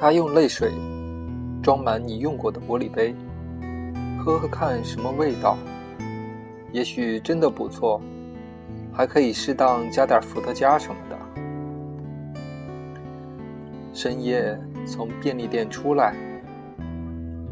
[0.00, 0.70] 他用泪水
[1.60, 3.12] 装满你用过的玻璃杯，
[4.16, 5.58] 喝喝看什么味道，
[6.70, 8.00] 也许真的不错，
[8.92, 11.18] 还可以适当加点伏特加什么的。
[13.92, 16.14] 深夜从便利店出来，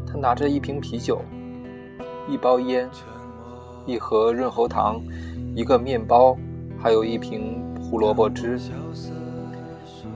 [0.07, 1.21] 他拿着一瓶啤酒、
[2.29, 2.89] 一包烟、
[3.85, 5.01] 一盒润喉糖、
[5.53, 6.37] 一个面包，
[6.81, 8.57] 还有一瓶胡萝卜汁，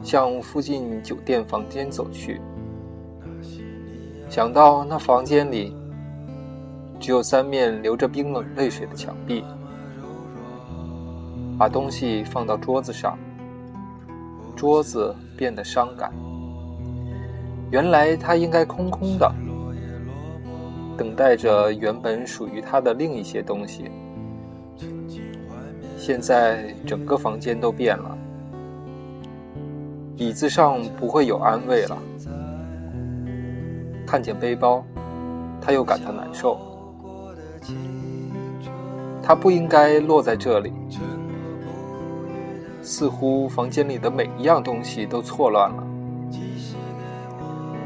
[0.04, 2.42] 向附近酒店房间走去。
[4.30, 5.76] 想到那房间里
[7.00, 9.44] 只有三面流着冰冷泪水的墙壁，
[11.58, 13.18] 把东西放到桌子上。
[14.56, 16.12] 桌子变得伤感。
[17.72, 19.34] 原来它应该空空的，
[20.96, 23.90] 等待着原本属于它的另一些东西。
[25.98, 28.16] 现在整个房间都变了，
[30.22, 31.98] 椅子上不会有安慰了。
[34.06, 34.86] 看见背包，
[35.60, 36.60] 他又感到难受。
[39.24, 40.72] 他不应该落在这里。
[42.84, 45.84] 似乎房间里的每一样东西都错乱了，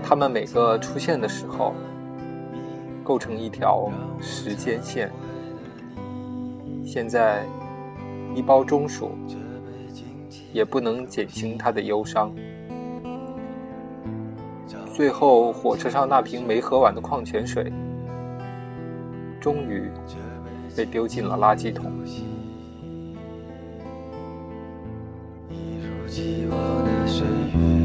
[0.03, 1.73] 它们每个出现的时候，
[3.02, 3.89] 构成一条
[4.20, 5.09] 时间线。
[6.86, 7.45] 现在，
[8.36, 9.11] 一包中薯
[10.56, 12.34] 也不能减轻他的忧伤。
[14.95, 17.70] 最后，火车上那瓶没喝完的矿泉水，
[19.42, 19.92] 终于
[20.73, 21.92] 被丢进了垃圾桶。
[25.49, 27.84] 一如既往的岁月。